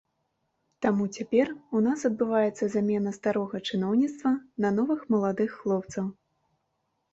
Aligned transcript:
Таму 0.85 1.03
цяпер 1.19 1.51
у 1.79 1.81
нас 1.87 2.05
адбываецца 2.09 2.71
замена 2.77 3.13
старога 3.19 3.63
чыноўніцтва 3.69 4.35
на 4.67 4.75
новых 4.81 5.07
маладых 5.13 5.49
хлопцаў. 5.63 6.13